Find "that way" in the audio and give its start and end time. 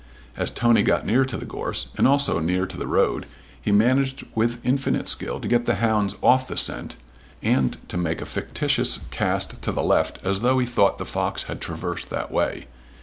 12.09-12.65